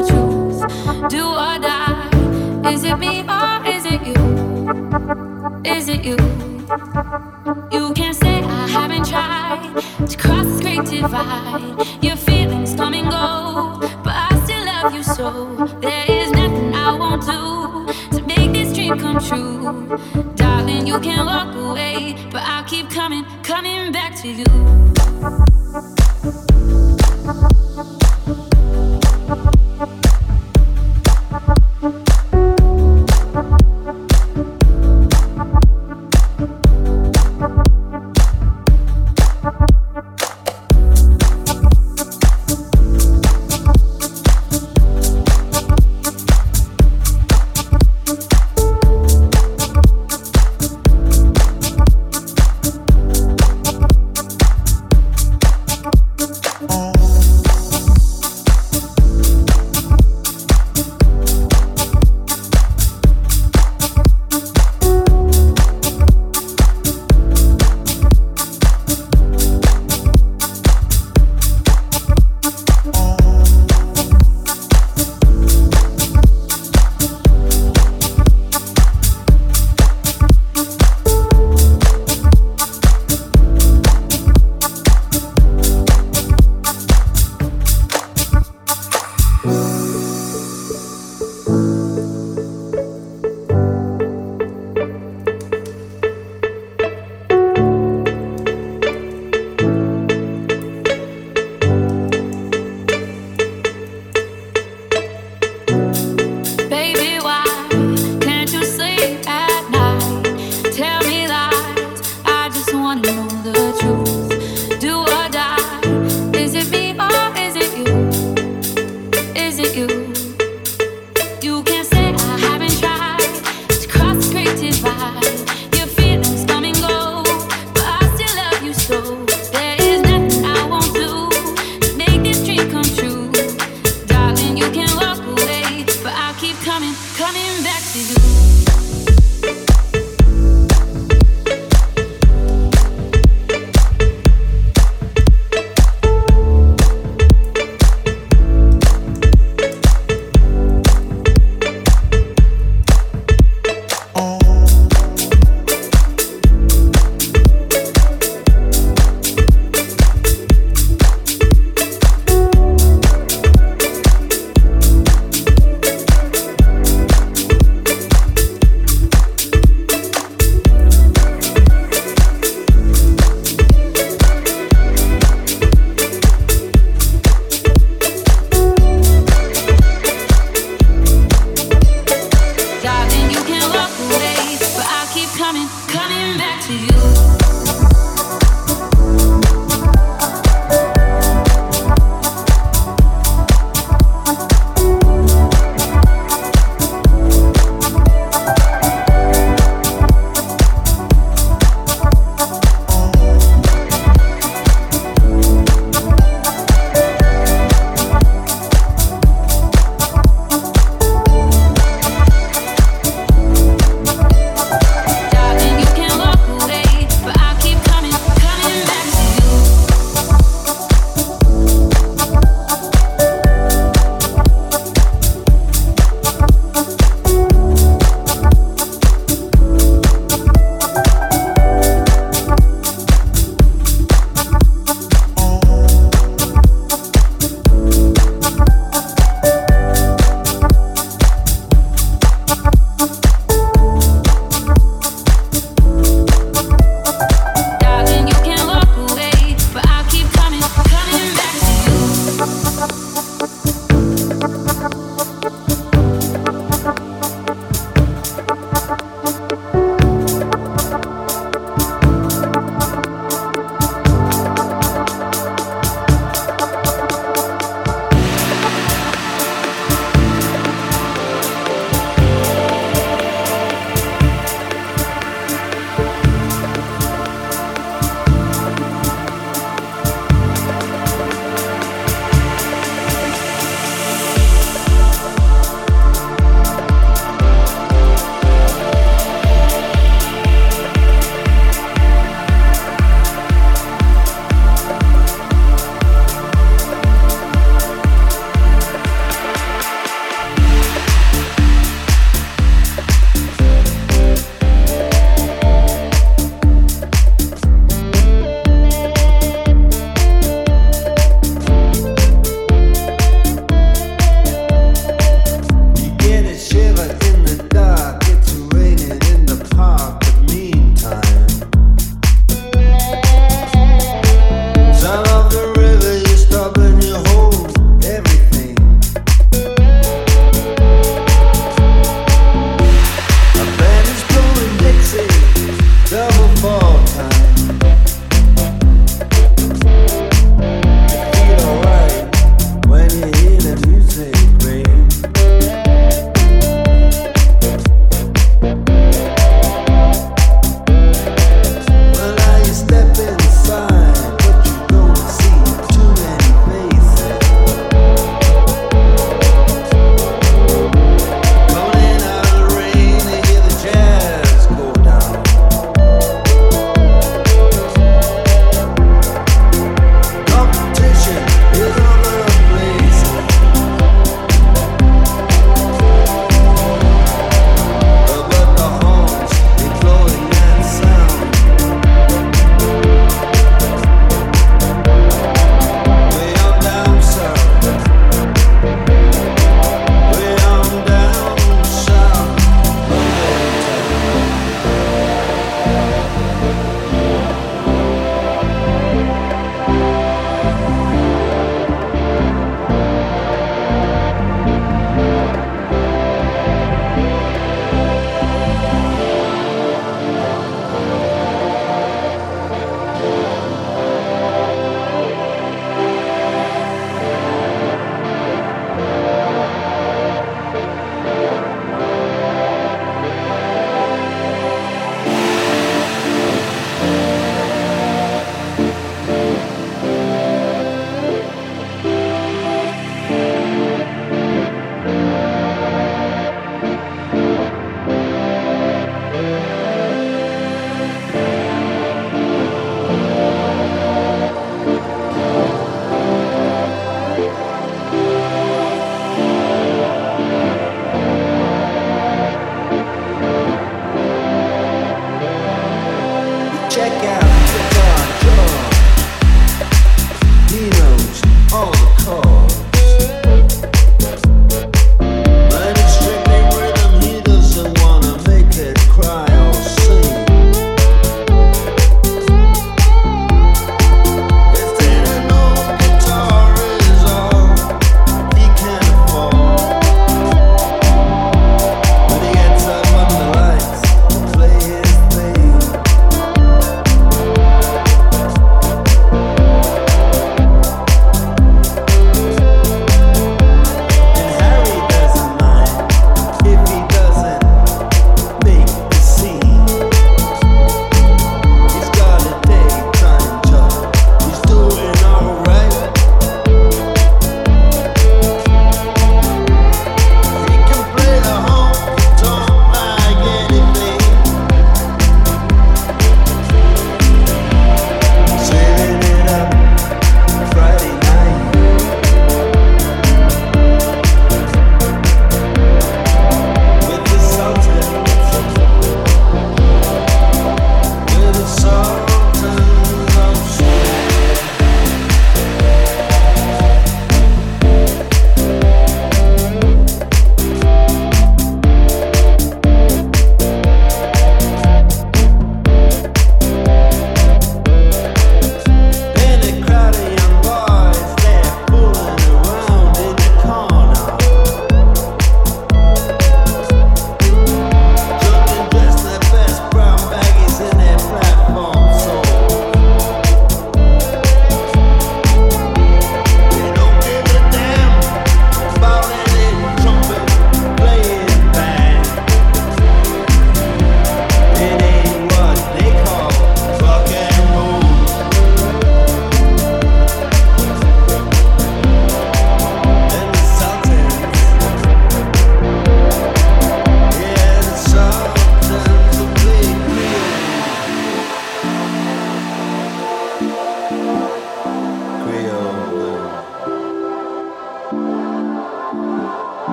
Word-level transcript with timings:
Do 0.00 1.26
or 1.26 1.58
die. 1.58 2.08
Is 2.72 2.84
it 2.84 2.98
me 2.98 3.22
or 3.28 3.66
is 3.66 3.84
it 3.84 4.00
you? 4.06 4.14
Is 5.64 5.88
it 5.88 6.04
you? 6.04 6.16
You 7.70 7.92
can't 7.92 8.16
say 8.16 8.42
I 8.42 8.66
haven't 8.68 9.06
tried 9.06 9.82
to 10.08 10.16
cross 10.16 10.46
this 10.46 10.60
great 10.62 10.86
divide. 10.86 11.86
Your 12.02 12.16
feelings 12.16 12.74
come 12.74 12.94
and 12.94 13.10
go, 13.10 13.78
but 14.02 14.14
I 14.14 14.40
still 14.44 14.64
love 14.64 14.94
you 14.94 15.02
so. 15.02 15.68
There 15.82 16.04
is 16.08 16.30
nothing 16.30 16.74
I 16.74 16.96
won't 16.96 17.22
do 17.22 18.16
to 18.16 18.26
make 18.26 18.52
this 18.52 18.72
dream 18.72 18.98
come 18.98 19.18
true, 19.18 19.98
darling. 20.34 20.86
You 20.86 20.98
can 21.00 21.26
walk. 21.26 21.39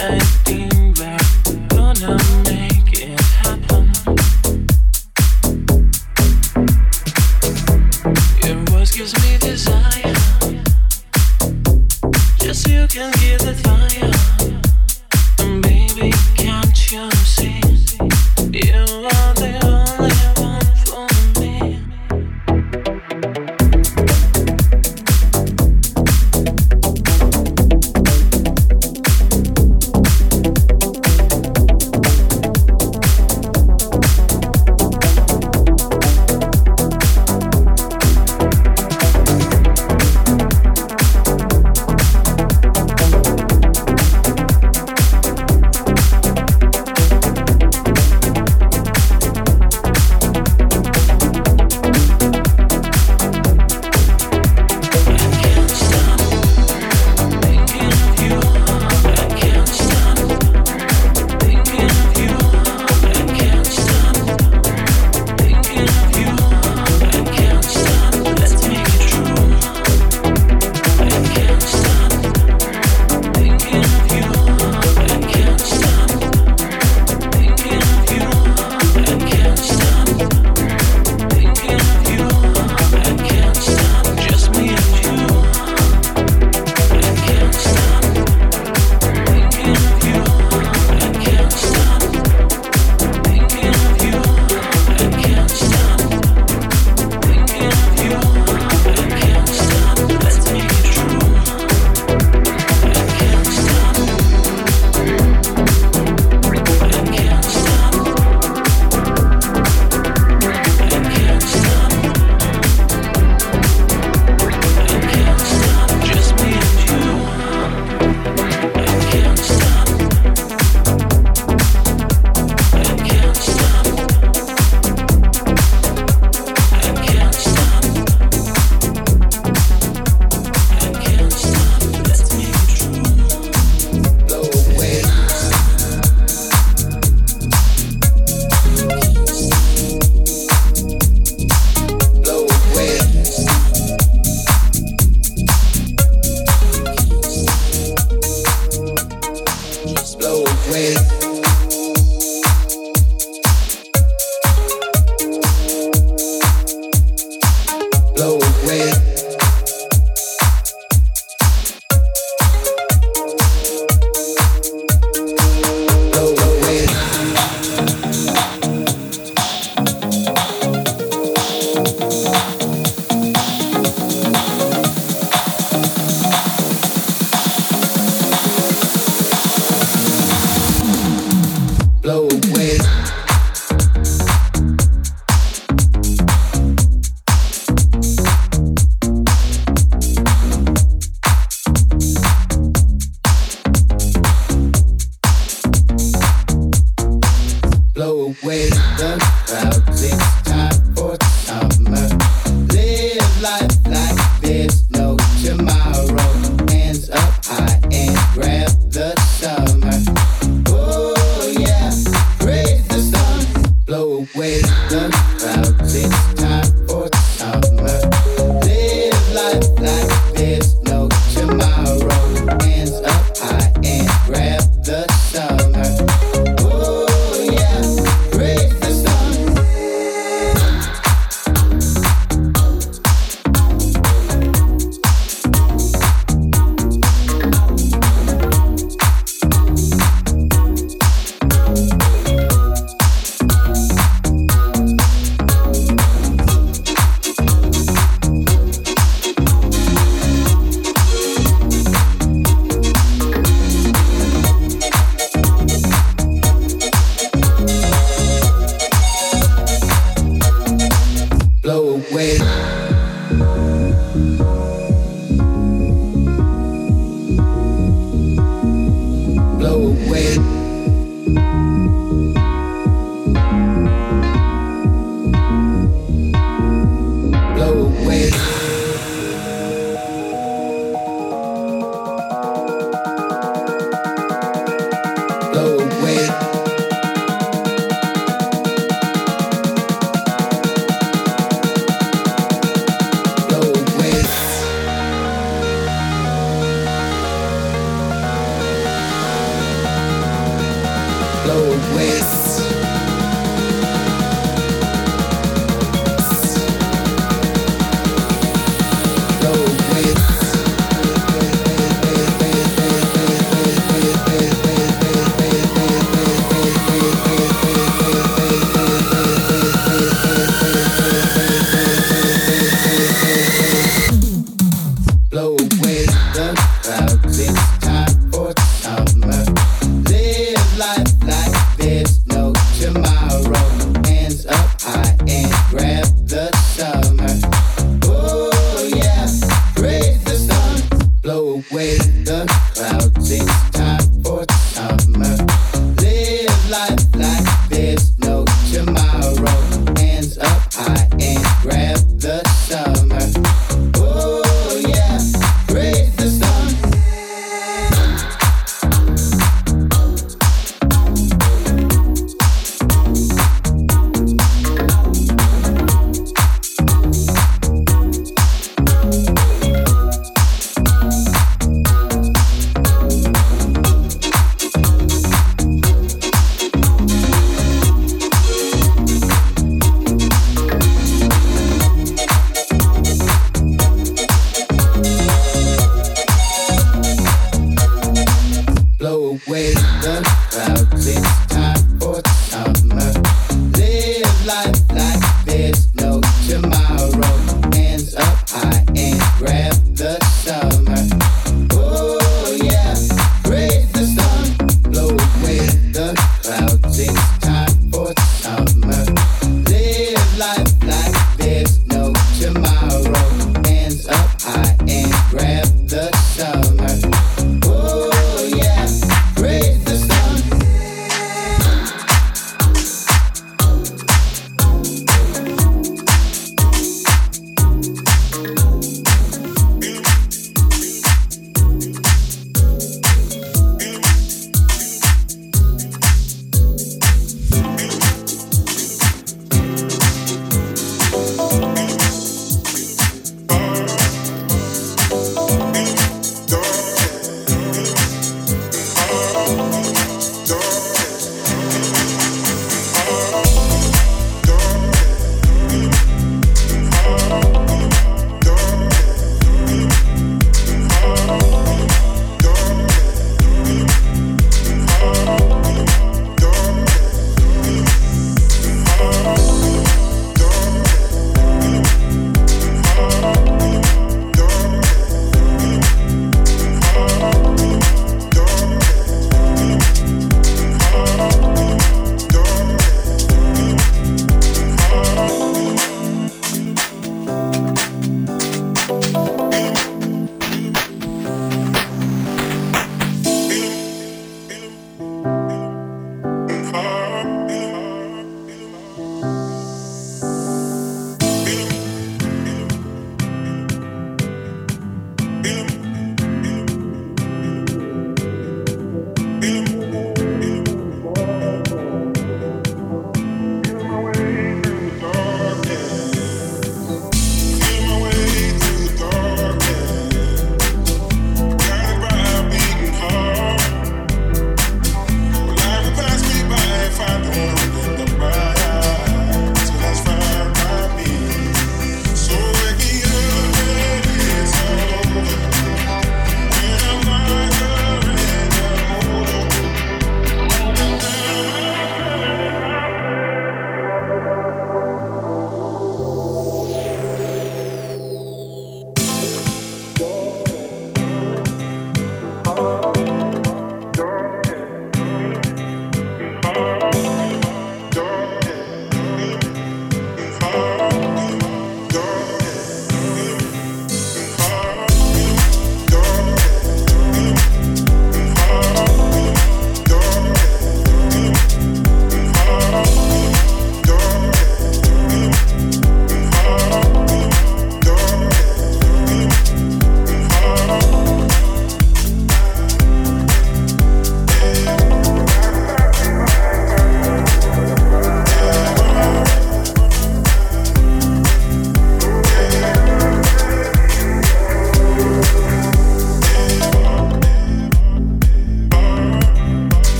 empty 0.00 0.83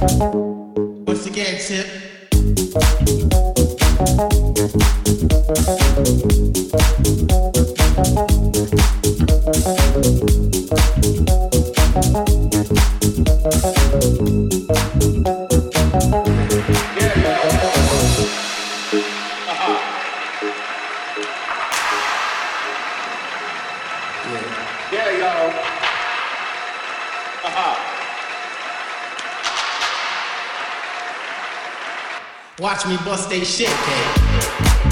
Thank 0.00 0.22
bust 33.04 33.30
they 33.30 33.44
shit, 33.44 33.68
kid. 33.68 34.87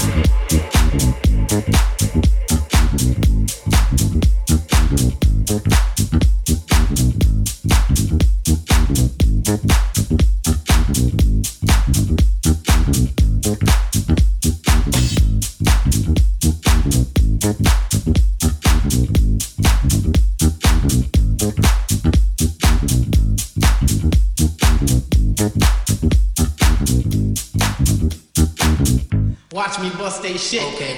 Shit. 30.47 30.63
Okay. 30.63 30.96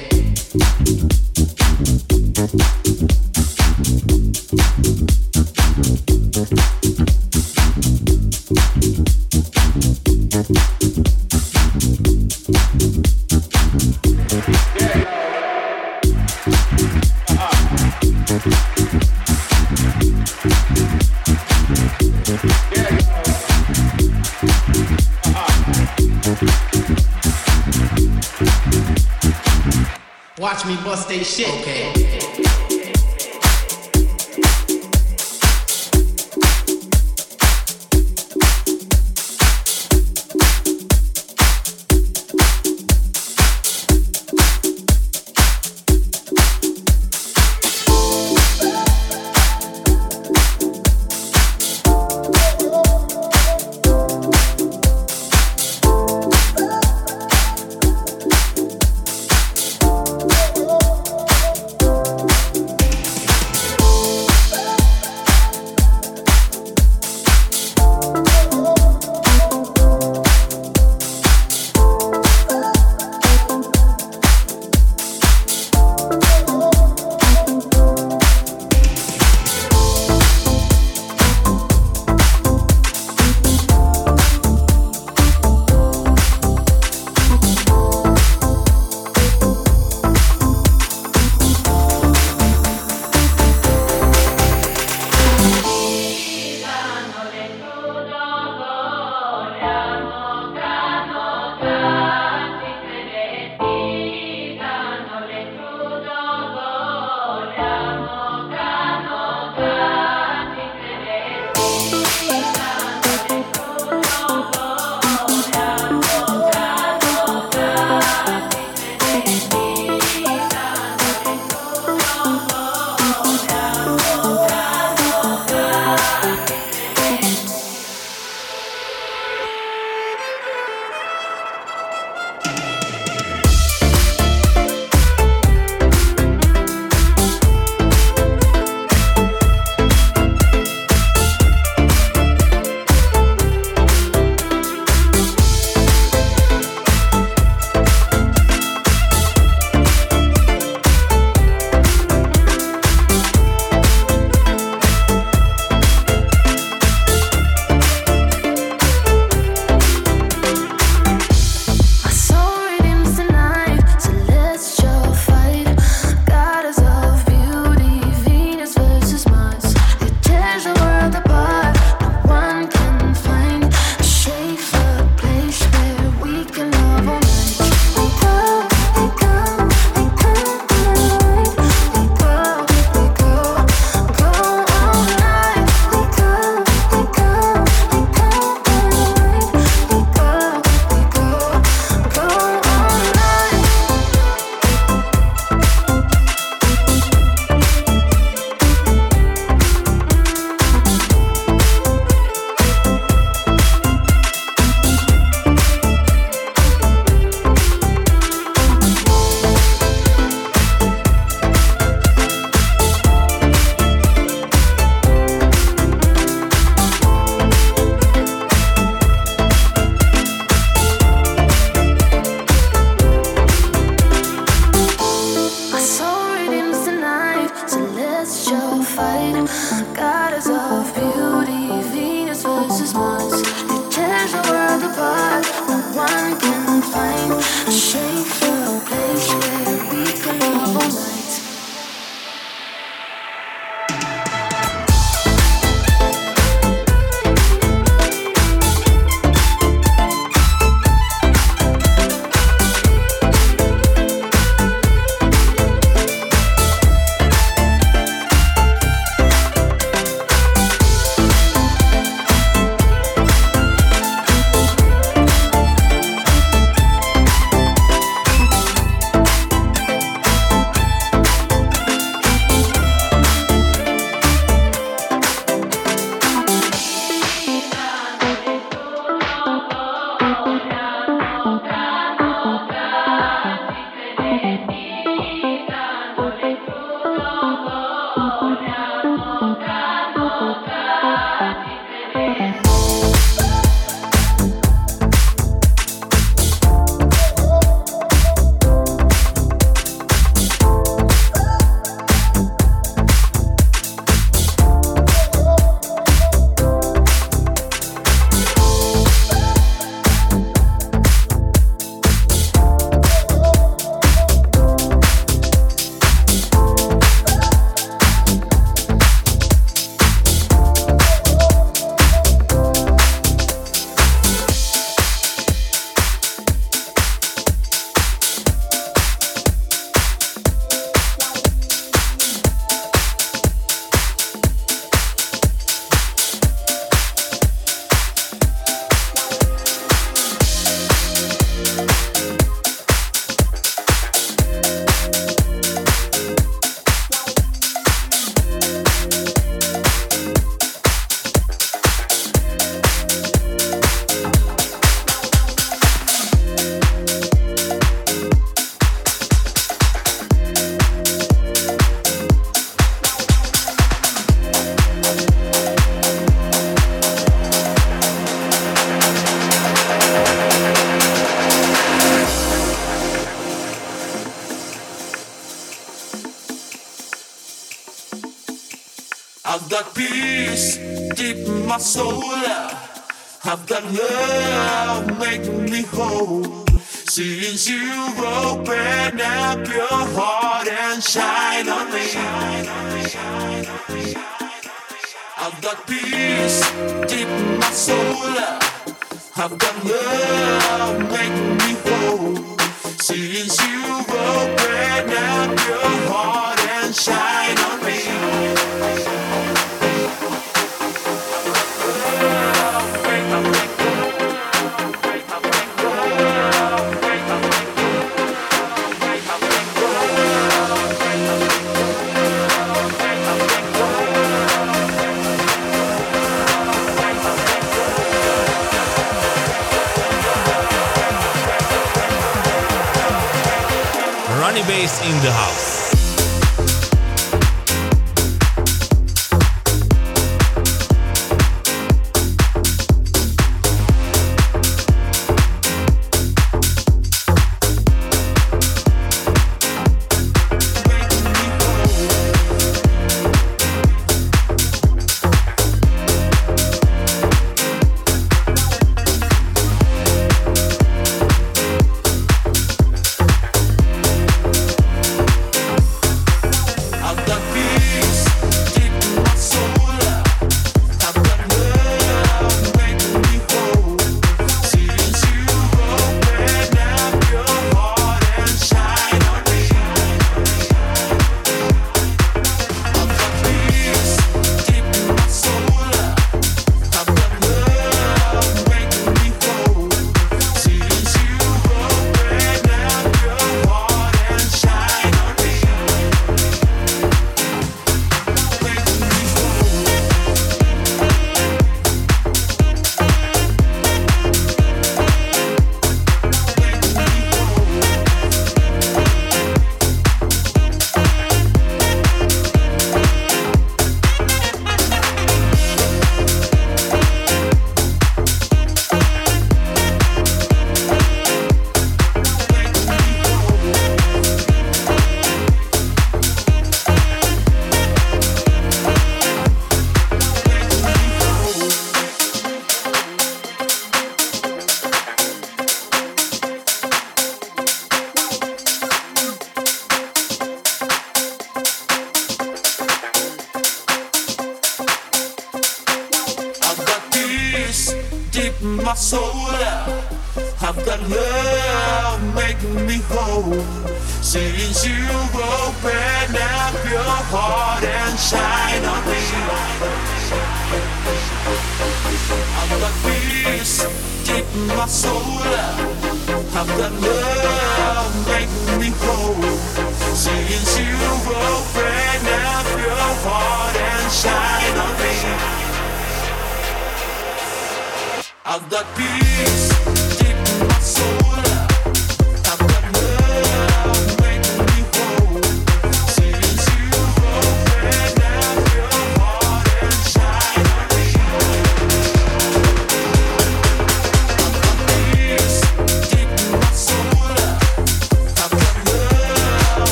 Bass 434.68 435.02
in 435.02 435.16
the 435.24 435.32
house. 435.32 435.69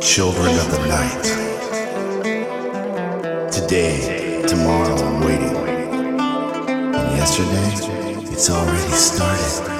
Children 0.00 0.58
of 0.58 0.70
the 0.70 0.86
night. 0.88 1.22
Today, 3.52 4.42
tomorrow, 4.48 4.96
I'm 4.96 5.20
waiting. 5.20 5.54
And 6.94 7.16
yesterday, 7.18 8.32
it's 8.32 8.48
already 8.48 8.92
started. 8.92 9.79